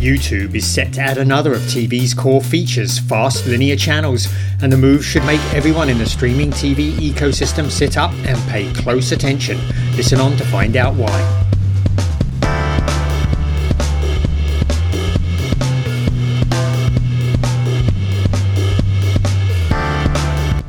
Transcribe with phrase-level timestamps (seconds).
[0.00, 4.28] YouTube is set to add another of TV's core features, fast linear channels,
[4.62, 8.72] and the move should make everyone in the streaming TV ecosystem sit up and pay
[8.72, 9.58] close attention.
[9.96, 11.46] Listen on to find out why.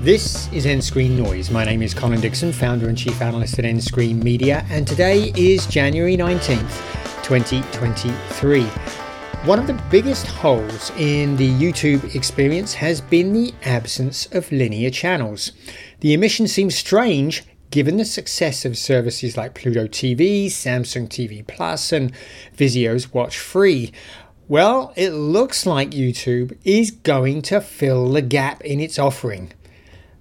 [0.00, 1.50] This is nScreenNoise.
[1.50, 6.16] My name is Colin Dixon, founder and chief analyst at nScreenMedia, and today is January
[6.16, 8.66] 19th, 2023.
[9.48, 14.90] One of the biggest holes in the YouTube experience has been the absence of linear
[14.90, 15.52] channels.
[16.00, 21.92] The omission seems strange given the success of services like Pluto TV, Samsung TV Plus,
[21.92, 22.12] and
[22.58, 23.90] Vizio's Watch Free.
[24.48, 29.54] Well, it looks like YouTube is going to fill the gap in its offering.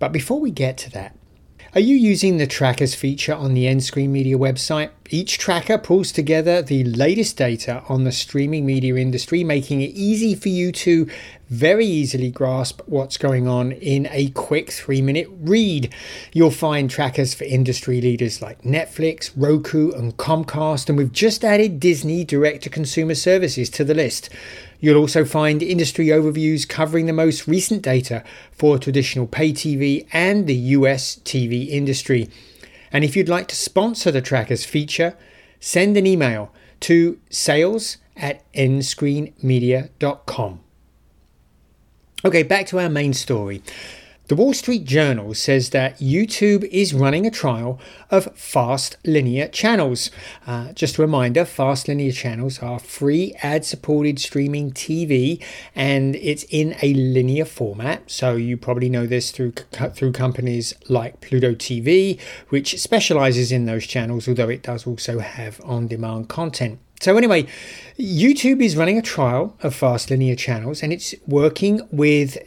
[0.00, 1.16] But before we get to that,
[1.74, 4.90] are you using the trackers feature on the nScreenMedia website?
[5.08, 10.34] Each tracker pulls together the latest data on the streaming media industry, making it easy
[10.34, 11.08] for you to
[11.48, 15.90] very easily grasp what's going on in a quick three minute read.
[16.34, 21.80] You'll find trackers for industry leaders like Netflix, Roku, and Comcast, and we've just added
[21.80, 24.28] Disney direct to consumer services to the list.
[24.82, 30.48] You'll also find industry overviews covering the most recent data for traditional pay TV and
[30.48, 32.28] the US TV industry.
[32.90, 35.16] And if you'd like to sponsor the Trackers feature,
[35.60, 40.60] send an email to sales at nscreenmedia.com.
[42.24, 43.62] Okay, back to our main story.
[44.28, 50.12] The Wall Street Journal says that YouTube is running a trial of fast linear channels.
[50.46, 55.42] Uh, just a reminder fast linear channels are free ad supported streaming TV
[55.74, 58.08] and it's in a linear format.
[58.08, 59.54] So you probably know this through,
[59.92, 65.60] through companies like Pluto TV, which specializes in those channels, although it does also have
[65.64, 66.78] on demand content.
[67.00, 67.48] So anyway,
[67.98, 72.38] YouTube is running a trial of fast linear channels and it's working with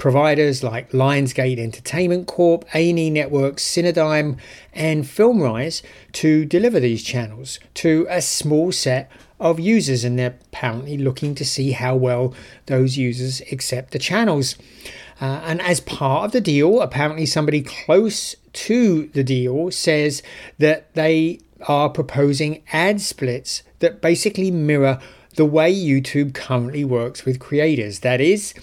[0.00, 4.38] providers like Lionsgate Entertainment Corp, A&E Networks, Cinedigm,
[4.72, 9.08] and FilmRise to deliver these channels to a small set
[9.38, 12.34] of users, and they're apparently looking to see how well
[12.66, 14.56] those users accept the channels.
[15.20, 20.22] Uh, and as part of the deal, apparently somebody close to the deal says
[20.58, 24.98] that they are proposing ad splits that basically mirror
[25.36, 28.00] the way YouTube currently works with creators.
[28.00, 28.54] That is,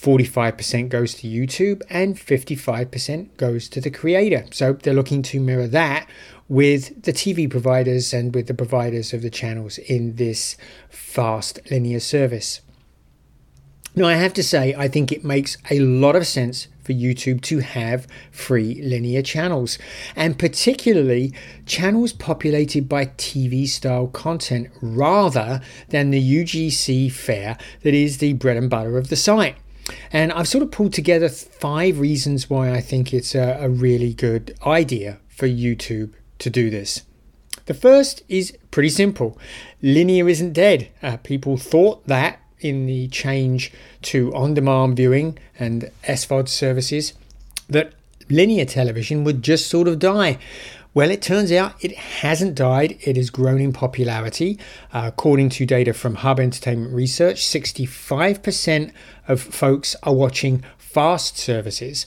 [0.00, 4.44] 45% goes to YouTube and 55% goes to the creator.
[4.52, 6.08] So they're looking to mirror that
[6.48, 10.56] with the TV providers and with the providers of the channels in this
[10.88, 12.60] fast linear service.
[13.96, 17.42] Now, I have to say, I think it makes a lot of sense for YouTube
[17.42, 19.78] to have free linear channels,
[20.14, 21.34] and particularly
[21.66, 28.56] channels populated by TV style content rather than the UGC fare that is the bread
[28.56, 29.56] and butter of the site.
[30.12, 34.14] And I've sort of pulled together five reasons why I think it's a, a really
[34.14, 37.02] good idea for YouTube to do this.
[37.66, 39.38] The first is pretty simple
[39.82, 40.88] linear isn't dead.
[41.02, 43.72] Uh, people thought that in the change
[44.02, 47.12] to on demand viewing and SVOD services
[47.68, 47.92] that
[48.30, 50.38] linear television would just sort of die.
[50.94, 52.98] Well, it turns out it hasn't died.
[53.02, 54.58] It has grown in popularity.
[54.92, 58.92] Uh, according to data from Hub Entertainment Research, 65%
[59.28, 62.06] of folks are watching fast services.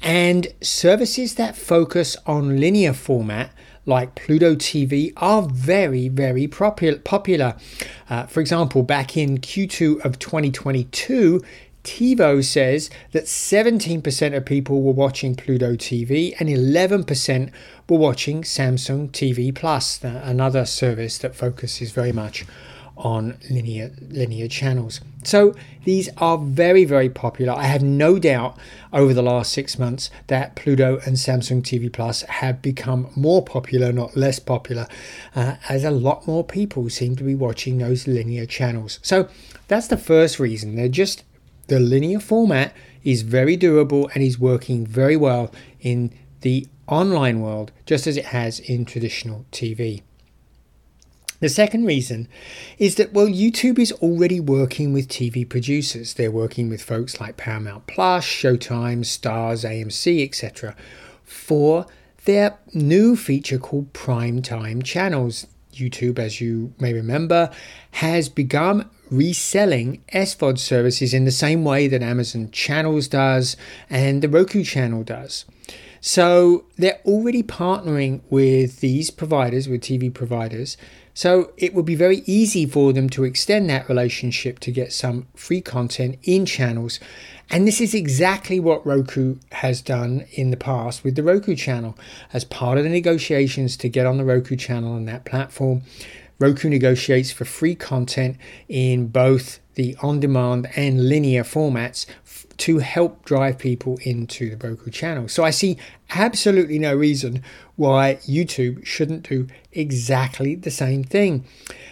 [0.00, 3.52] And services that focus on linear format
[3.86, 7.56] like Pluto TV are very, very popular.
[8.08, 11.42] Uh, for example, back in Q2 of 2022,
[11.84, 17.50] TiVo says that 17% of people were watching Pluto TV and 11%
[17.88, 22.46] were watching Samsung TV Plus, another service that focuses very much
[22.96, 25.00] on linear linear channels.
[25.24, 25.54] So
[25.84, 27.52] these are very very popular.
[27.52, 28.56] I have no doubt
[28.92, 33.92] over the last 6 months that Pluto and Samsung TV Plus have become more popular,
[33.92, 34.86] not less popular,
[35.34, 38.98] uh, as a lot more people seem to be watching those linear channels.
[39.02, 39.28] So
[39.68, 40.76] that's the first reason.
[40.76, 41.24] They're just
[41.68, 42.74] the linear format
[43.04, 46.12] is very durable and is working very well in
[46.42, 50.02] the online world just as it has in traditional TV.
[51.40, 52.28] The second reason
[52.78, 56.14] is that, well, YouTube is already working with TV producers.
[56.14, 60.76] They're working with folks like Paramount Plus, Showtime, Starz, AMC, etc.,
[61.24, 61.86] for
[62.26, 65.48] their new feature called Primetime Channels.
[65.74, 67.50] YouTube, as you may remember,
[67.92, 73.56] has begun reselling SVOD services in the same way that Amazon Channels does
[73.90, 75.44] and the Roku channel does.
[76.00, 80.76] So they're already partnering with these providers, with TV providers,
[81.14, 85.26] So it would be very easy for them to extend that relationship to get some
[85.34, 87.00] free content in channels.
[87.50, 91.98] And this is exactly what Roku has done in the past with the Roku channel.
[92.32, 95.82] As part of the negotiations to get on the Roku channel on that platform,
[96.42, 98.36] Roku negotiates for free content
[98.68, 102.04] in both the on demand and linear formats
[102.56, 105.28] to help drive people into the Roku channel.
[105.28, 105.78] So I see
[106.10, 107.44] absolutely no reason
[107.76, 111.44] why YouTube shouldn't do exactly the same thing.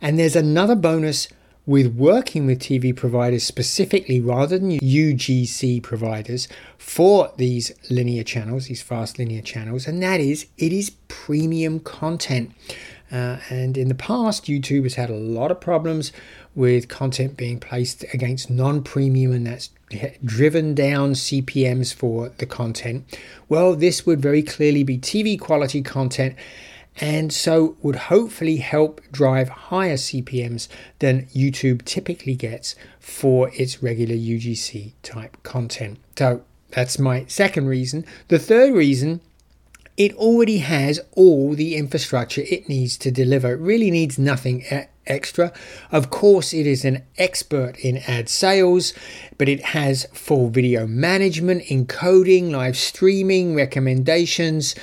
[0.00, 1.28] And there's another bonus
[1.64, 8.82] with working with TV providers specifically rather than UGC providers for these linear channels, these
[8.82, 12.52] fast linear channels, and that is it is premium content.
[13.12, 16.12] Uh, and in the past, YouTube has had a lot of problems
[16.54, 19.70] with content being placed against non premium, and that's
[20.24, 23.04] driven down CPMs for the content.
[23.48, 26.36] Well, this would very clearly be TV quality content
[27.00, 30.68] and so would hopefully help drive higher CPMs
[30.98, 35.98] than YouTube typically gets for its regular UGC type content.
[36.16, 38.04] So that's my second reason.
[38.28, 39.20] The third reason
[40.02, 43.52] it already has all the infrastructure it needs to deliver.
[43.52, 44.64] It really needs nothing
[45.06, 45.52] extra.
[45.92, 48.94] Of course, it is an expert in ad sales,
[49.38, 54.74] but it has full video management, encoding, live streaming, recommendations,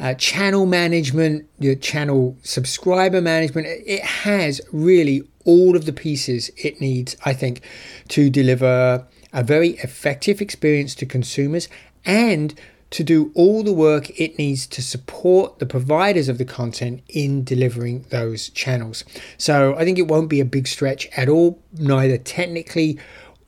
[0.00, 3.68] uh, channel management, your channel subscriber management.
[3.68, 7.60] It has really all of the pieces it needs, I think,
[8.08, 11.68] to deliver a very effective experience to consumers
[12.04, 12.58] and
[12.90, 17.44] to do all the work it needs to support the providers of the content in
[17.44, 19.04] delivering those channels.
[19.38, 22.98] So I think it won't be a big stretch at all, neither technically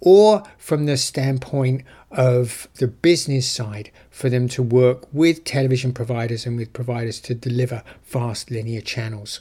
[0.01, 6.47] or from the standpoint of the business side for them to work with television providers
[6.47, 9.41] and with providers to deliver fast linear channels.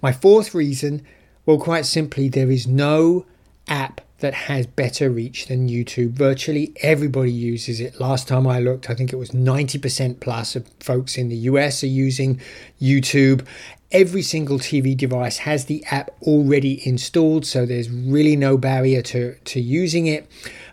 [0.00, 1.04] My fourth reason
[1.44, 3.26] well, quite simply, there is no
[3.66, 6.12] app that has better reach than YouTube.
[6.12, 8.00] Virtually everybody uses it.
[8.00, 11.82] Last time I looked, I think it was 90% plus of folks in the US
[11.82, 12.40] are using
[12.80, 13.46] YouTube.
[13.92, 19.34] Every single TV device has the app already installed, so there's really no barrier to,
[19.34, 20.26] to using it.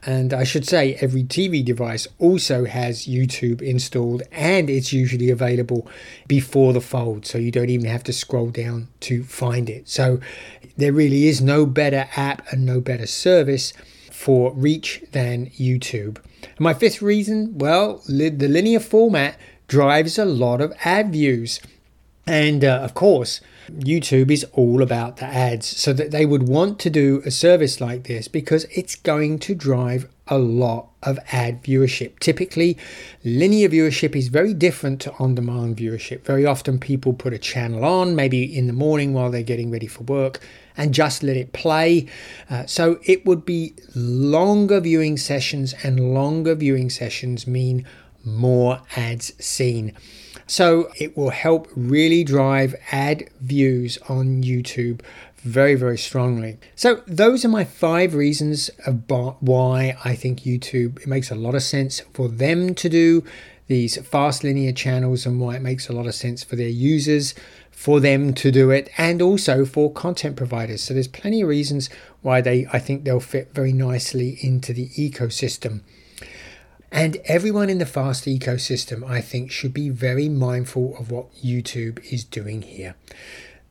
[0.05, 5.85] And I should say, every TV device also has YouTube installed, and it's usually available
[6.29, 9.89] before the fold, so you don't even have to scroll down to find it.
[9.89, 10.21] So
[10.77, 13.73] there really is no better app and no better service
[14.09, 16.19] for reach than YouTube.
[16.41, 19.37] And my fifth reason well, li- the linear format
[19.67, 21.59] drives a lot of ad views.
[22.29, 23.41] And uh, of course,
[23.71, 27.81] YouTube is all about the ads, so that they would want to do a service
[27.81, 32.19] like this because it's going to drive a lot of ad viewership.
[32.19, 32.77] Typically,
[33.23, 36.23] linear viewership is very different to on demand viewership.
[36.23, 39.87] Very often, people put a channel on, maybe in the morning while they're getting ready
[39.87, 40.39] for work,
[40.77, 42.05] and just let it play.
[42.47, 47.87] Uh, so it would be longer viewing sessions, and longer viewing sessions mean
[48.23, 49.93] more ads seen.
[50.49, 55.01] So it will help really drive ad views on YouTube
[55.43, 56.57] very, very strongly.
[56.75, 61.53] So those are my five reasons about why I think YouTube, it makes a lot
[61.53, 63.23] of sense for them to do
[63.67, 67.35] these fast linear channels and why it makes a lot of sense for their users
[67.69, 70.81] for them to do it and also for content providers.
[70.81, 71.91] So there's plenty of reasons
[72.23, 75.81] why they I think they'll fit very nicely into the ecosystem.
[76.91, 82.03] And everyone in the fast ecosystem, I think, should be very mindful of what YouTube
[82.11, 82.95] is doing here.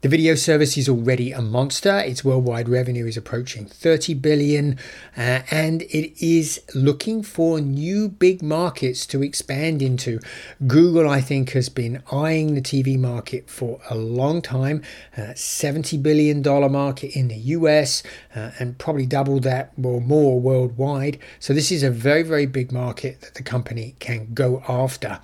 [0.01, 1.99] The video service is already a monster.
[1.99, 4.79] Its worldwide revenue is approaching 30 billion,
[5.17, 10.21] uh, and it is looking for new big markets to expand into.
[10.65, 14.83] Google, I think, has been eyeing the TV market for a long time.
[15.17, 18.05] Uh, 70 billion dollar market in the US,
[18.37, 21.19] uh, and probably double that or more worldwide.
[21.41, 25.19] So this is a very, very big market that the company can go after.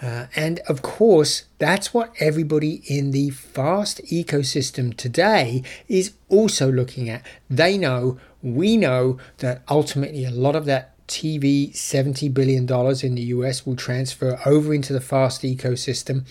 [0.00, 7.08] Uh, and of course, that's what everybody in the fast ecosystem today is also looking
[7.08, 7.24] at.
[7.48, 13.22] They know, we know that ultimately a lot of that TV $70 billion in the
[13.36, 16.26] US will transfer over into the fast ecosystem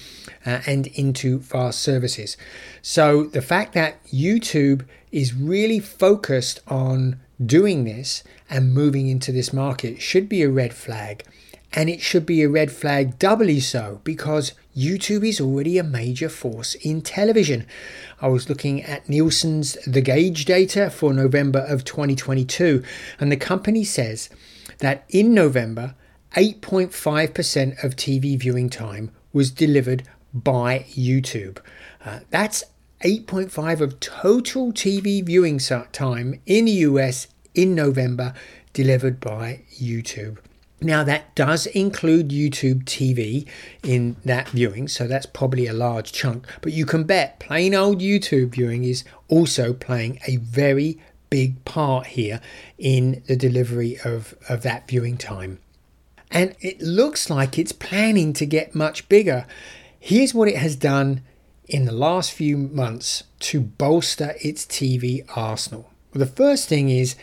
[0.45, 2.37] uh, and into fast services.
[2.81, 9.53] So the fact that YouTube is really focused on doing this and moving into this
[9.53, 11.23] market should be a red flag.
[11.75, 16.29] And it should be a red flag doubly so because YouTube is already a major
[16.29, 17.65] force in television.
[18.21, 22.81] I was looking at Nielsen's The Gauge data for November of 2022,
[23.19, 24.29] and the company says
[24.79, 25.95] that in November,
[26.35, 30.03] 8.5% of TV viewing time was delivered
[30.33, 31.59] by YouTube.
[32.03, 32.63] Uh, that's
[33.01, 38.33] 8.5 of total TV viewing time in the US in November
[38.73, 40.37] delivered by YouTube.
[40.81, 43.47] Now, that does include YouTube TV
[43.81, 46.47] in that viewing, so that's probably a large chunk.
[46.61, 52.07] But you can bet plain old YouTube viewing is also playing a very big part
[52.07, 52.41] here
[52.77, 55.59] in the delivery of, of that viewing time.
[56.29, 59.45] And it looks like it's planning to get much bigger.
[59.99, 61.21] Here's what it has done
[61.67, 65.89] in the last few months to bolster its TV arsenal.
[66.13, 67.15] Well, the first thing is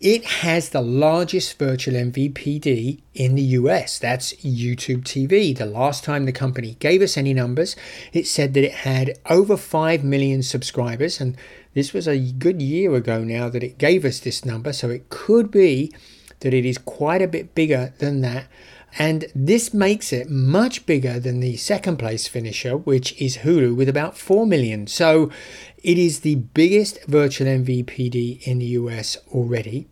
[0.00, 3.98] it has the largest virtual MVPD in the US.
[3.98, 5.56] That's YouTube TV.
[5.56, 7.74] The last time the company gave us any numbers,
[8.12, 11.20] it said that it had over 5 million subscribers.
[11.20, 11.36] And
[11.74, 14.72] this was a good year ago now that it gave us this number.
[14.72, 15.92] So it could be
[16.40, 18.46] that it is quite a bit bigger than that.
[18.96, 23.88] And this makes it much bigger than the second place finisher, which is Hulu, with
[23.88, 24.86] about 4 million.
[24.86, 25.30] So
[25.82, 29.88] it is the biggest virtual MVPD in the US already.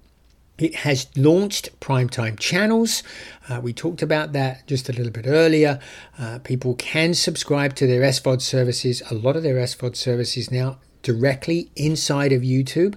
[0.58, 3.02] It has launched primetime channels.
[3.46, 5.78] Uh, we talked about that just a little bit earlier.
[6.18, 10.78] Uh, people can subscribe to their SVOD services, a lot of their SVOD services now
[11.02, 12.96] directly inside of YouTube.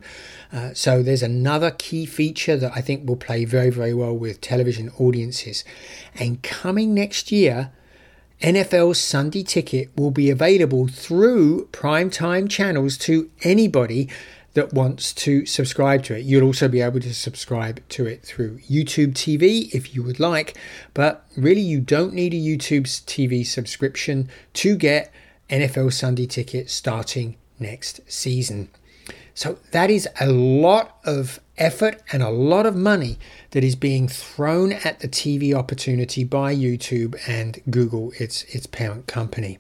[0.51, 4.41] Uh, so there's another key feature that I think will play very, very well with
[4.41, 5.63] television audiences.
[6.15, 7.71] And coming next year,
[8.41, 14.09] NFL Sunday Ticket will be available through primetime channels to anybody
[14.53, 16.25] that wants to subscribe to it.
[16.25, 20.57] You'll also be able to subscribe to it through YouTube TV if you would like,
[20.93, 25.13] but really you don't need a YouTube TV subscription to get
[25.49, 28.69] NFL Sunday Ticket starting next season.
[29.33, 33.17] So that is a lot of effort and a lot of money
[33.51, 39.07] that is being thrown at the TV opportunity by YouTube and Google, its its parent
[39.07, 39.59] company.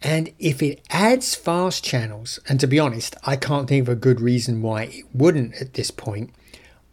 [0.00, 3.96] And if it adds fast channels, and to be honest, I can't think of a
[3.96, 6.32] good reason why it wouldn't at this point,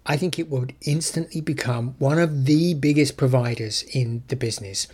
[0.06, 4.88] I think it would instantly become one of the biggest providers in the business.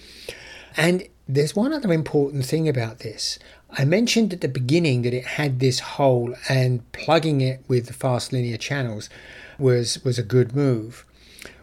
[0.75, 3.39] And there's one other important thing about this.
[3.71, 7.93] I mentioned at the beginning that it had this hole and plugging it with the
[7.93, 9.09] fast linear channels
[9.57, 11.05] was was a good move.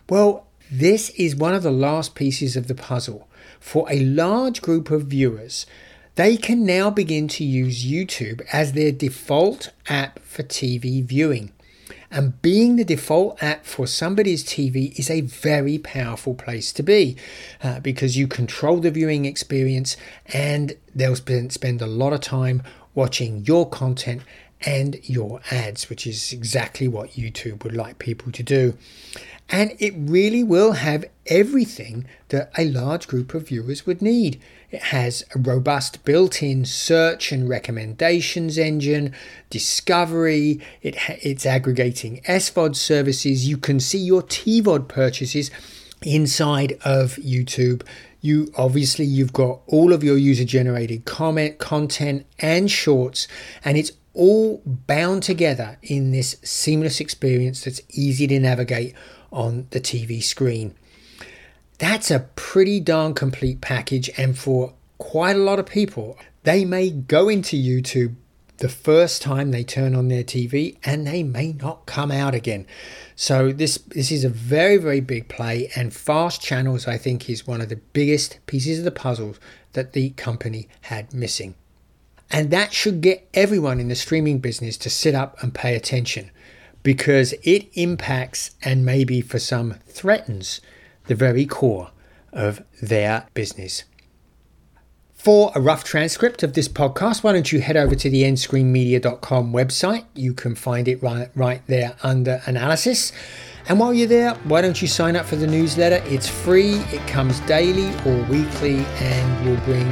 [0.08, 3.28] Well, this is one of the last pieces of the puzzle.
[3.60, 5.66] For a large group of viewers,
[6.14, 11.52] they can now begin to use YouTube as their default app for TV viewing.
[12.10, 17.16] And being the default app for somebody's TV is a very powerful place to be
[17.62, 19.96] uh, because you control the viewing experience
[20.26, 22.62] and they'll spend a lot of time
[22.94, 24.22] watching your content
[24.62, 28.76] and your ads, which is exactly what YouTube would like people to do.
[29.50, 34.40] And it really will have everything that a large group of viewers would need.
[34.70, 39.14] It has a robust built in search and recommendations engine,
[39.48, 43.48] discovery, it it's aggregating SVOD services.
[43.48, 45.50] You can see your TVOD purchases
[46.02, 47.82] inside of YouTube.
[48.20, 53.26] You obviously you've got all of your user generated comment, content and shorts
[53.64, 58.94] and it's all bound together in this seamless experience that's easy to navigate
[59.32, 60.74] on the TV screen.
[61.78, 66.90] That's a pretty darn complete package, and for quite a lot of people, they may
[66.90, 68.16] go into YouTube
[68.58, 72.66] the first time they turn on their TV and they may not come out again.
[73.14, 77.46] So this this is a very very big play and fast channels I think is
[77.46, 79.36] one of the biggest pieces of the puzzle
[79.72, 81.54] that the company had missing.
[82.30, 86.30] And that should get everyone in the streaming business to sit up and pay attention
[86.82, 90.60] because it impacts and maybe for some threatens
[91.08, 91.90] the very core
[92.32, 93.84] of their business.
[95.14, 99.52] For a rough transcript of this podcast, why don't you head over to the nscreenmedia.com
[99.52, 100.04] website?
[100.14, 103.12] You can find it right, right there under analysis.
[103.68, 106.00] And while you're there, why don't you sign up for the newsletter?
[106.06, 109.88] It's free, it comes daily or weekly, and will bring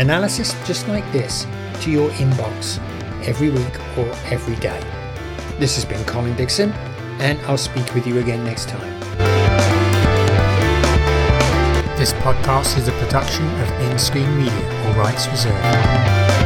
[0.00, 1.46] analysis just like this
[1.82, 2.78] to your inbox
[3.26, 4.82] every week or every day.
[5.60, 6.72] This has been Colin Dixon,
[7.20, 8.93] and I'll speak with you again next time.
[12.04, 16.43] This podcast is a production of nScreenMedia, all rights reserved.